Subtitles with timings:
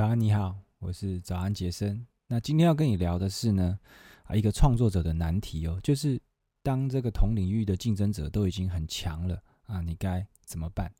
[0.00, 2.06] 早安，你好，我是早安杰森。
[2.26, 3.78] 那今天要跟你聊的是呢，
[4.24, 6.18] 啊，一个创作者的难题哦，就是
[6.62, 10.90] 当这个同领域的竞争者都已经很强了啊，你该怎么办？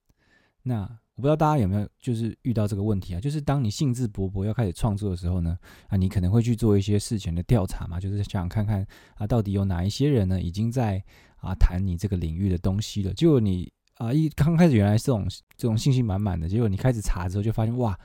[0.64, 0.82] 那
[1.14, 5.58] 我不知道大家有没有就是遇到这个问题啊，就是当你兴致勃勃要开始创作的时候呢，
[5.88, 11.03] 啊，你可能会去做一些事前的调查嘛，就是想看看啊，到底有哪一些人呢已经在
[11.37, 13.14] 啊谈你这个领域的东西了。
[13.14, 15.26] 结果你啊一刚开始原来是这种
[15.56, 17.98] 这种信心满满的，结果你开始查之后就发现哇。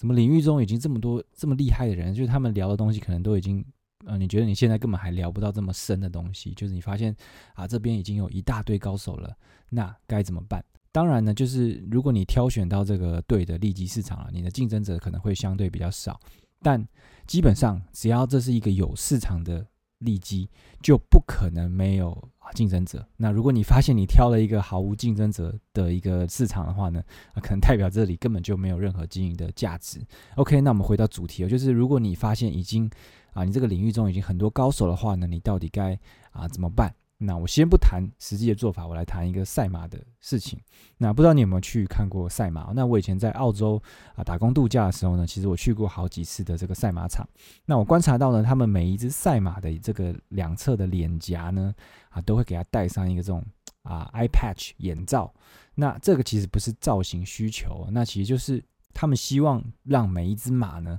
[0.00, 3.62] 怎么领域中已经这么多这么厉害的人，就是他们聊的东西可能都已经，
[4.06, 7.14] 呃，你觉得你现在根本还聊不到这么深的东西，就是你发现
[7.52, 9.36] 啊，这边已经有一大堆高手了，
[9.68, 10.64] 那该怎么办？
[10.90, 16.18] 当然呢，就是如果你挑选到这个对的利基市场了，你的竞争者可能会相对比较少，
[16.62, 16.82] 但
[17.26, 19.66] 基本上只要这是一个有市场的
[19.98, 20.48] 利基，
[20.82, 22.26] 就不可能没有。
[22.54, 27.02] 竞争者，那如果你发现你挑了一个毫无竞争者的一个市场的话呢，
[27.34, 30.00] 啊，可能代表这里根本就没有任何经营的价值。
[30.36, 32.90] OK，那我们回到主题哦，就是如果你发现已经
[33.32, 35.98] 啊，你这个领域中已经很多高手的话呢，你到底该
[36.32, 36.94] 啊怎么办？
[37.22, 40.58] 那我先不谈实际的做法，我来谈一个赛马的事情。
[40.96, 42.72] 那不知道你有没有去看过赛马？
[42.74, 43.80] 那我以前在澳洲
[44.14, 47.28] 啊打工度假的时候呢，其实我去过好几次的这个赛马场。
[47.66, 51.74] 那我观察到呢，他们每一只赛马的这个两侧的脸颊呢，
[52.08, 53.44] 啊都会给它戴上一个这种
[53.82, 55.30] 啊 eye patch 眼罩。
[55.74, 60.98] 那这个其实不是造型需求，那其实就是他们希望让每一只马呢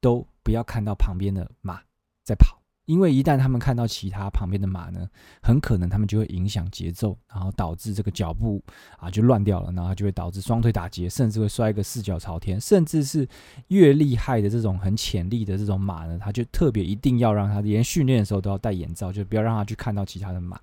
[0.00, 1.80] 都不要看到旁边的马
[2.24, 2.61] 在跑。
[2.86, 5.08] 因为一旦他们看到其他旁边的马呢，
[5.40, 8.60] 很可能他们就会影响节奏，然后导致这个脚步
[8.98, 12.60] 啊就乱掉了，然后就会导致双腿打结，甚至会摔个四脚朝天。
[12.60, 13.26] 甚至是
[13.68, 20.60] 越厉害的这种很潜力的这种马呢，他就特别一定要让他连训练的时候都要戴眼罩，就不要让他去看到其他的马。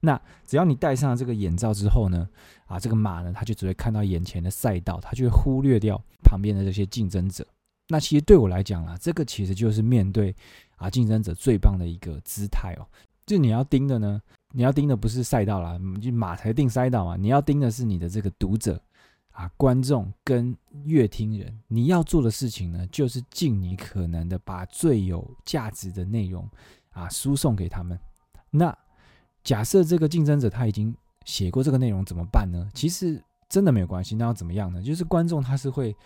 [0.00, 2.28] 那只要你戴上这个眼罩之后呢，
[2.66, 7.46] 啊，这个马呢，他就只会看到眼前的赛道，他就会忽略掉旁边的这些竞争者。
[7.88, 10.36] 那其实对我来讲啊，这个其实就是面对。
[10.82, 12.82] 啊，竞争者最棒的一个姿态哦，
[13.24, 18.82] 就你要盯的呢，你要盯的不是赛道啦，就马才定赛道嘛，你要盯的是你的这个读者
[19.30, 26.46] 啊、观众跟乐听人，你要做的事情呢，就是尽你可能的把最有价值的内容
[26.90, 27.96] 啊输送给他们。
[28.50, 28.76] 那
[29.44, 30.92] 假设这个竞争者他已经
[31.24, 32.68] 写过这个内容，怎么办呢？
[32.74, 34.82] 其实真的没有关系，那要怎么样呢？
[34.82, 35.96] 就是观众他是会。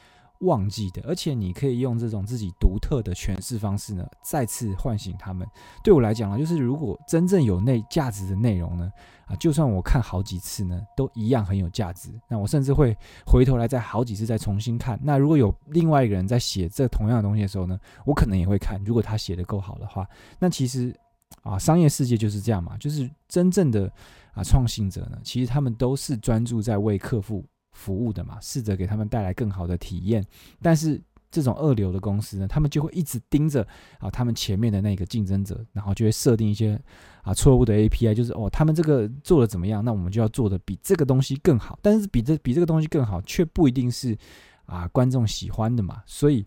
[0.40, 5.46] 忘记的，而且你可以用这种自己独特的诠释方式呢，再次唤醒他们。
[5.82, 8.90] 对我来讲呢，就是如果真正有内价值的内容呢，
[9.26, 12.10] 啊，就算我看好几次呢，都一样很有价值。
[12.28, 14.98] 那我甚至会回头来再好几次再重新看。
[15.02, 18.82] 那如果有另外一个人在写这同样的东西的时候呢，我可能也会看。
[18.84, 20.06] 如果他写得够好的话，
[20.38, 20.94] 那其实
[21.42, 23.90] 啊，商业世界就是这样嘛，就是真正的
[24.32, 27.44] 啊创新者呢，其实他们都是专注在为客户。
[27.76, 30.24] 服务的嘛，试着给他们带来更好的体验。
[30.62, 31.00] 但是
[31.30, 33.66] 这种二流的公司呢，他们就会一直盯着
[33.98, 36.80] 啊，他们前面的那个竞争者，然后就会设定一些
[37.22, 41.78] 啊错误的 API，就是哦，他们这个做的怎么样，那我们就要做的比这个东西更好。
[41.82, 44.16] 但是比这比这个东西更好，却不一定是
[44.64, 46.02] 啊观众喜欢的嘛。
[46.06, 46.46] 所以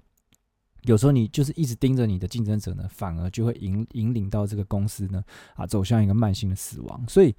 [0.83, 5.23] 有时候你就是一直盯着你的竞争者呢，反而就会引引领到这个公司呢
[5.55, 7.05] 啊走向一个慢性的死亡。
[7.07, 7.35] 所以。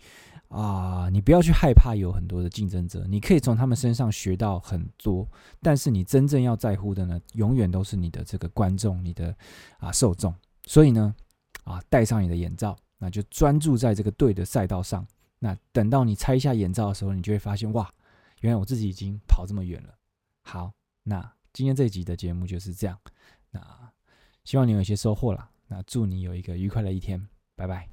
[0.50, 5.26] 啊，你不要去害怕有很多的竞争者，你可以从他们身上学到很多。
[5.62, 9.32] 但是你真正要在乎的呢，永远都是你的这个观众，你的
[9.78, 10.34] 啊受众。
[10.66, 11.14] 所以呢，
[11.62, 15.06] 啊戴上你的眼罩，那就专注在这个对的赛道上。
[15.38, 17.88] 那等到你拆下眼罩的时候，你就会发现，哇，
[18.40, 19.94] 原来我自己已经跑这么远了。
[20.42, 20.72] 好，
[21.04, 22.98] 那今天这一集的节目就是这样。
[23.52, 23.60] 那
[24.42, 25.48] 希望你有一些收获啦。
[25.68, 27.24] 那祝你有一个愉快的一天，
[27.54, 27.88] 拜拜。